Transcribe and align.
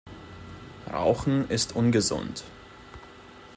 Rauchen 0.91 1.47
ist 1.47 1.75
ungesund. 1.75 2.43